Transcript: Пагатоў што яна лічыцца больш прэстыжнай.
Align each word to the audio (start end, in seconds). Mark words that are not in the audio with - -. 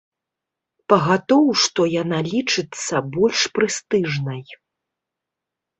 Пагатоў 0.93 1.45
што 1.65 1.81
яна 2.01 2.19
лічыцца 2.31 3.03
больш 3.19 3.39
прэстыжнай. 3.61 4.41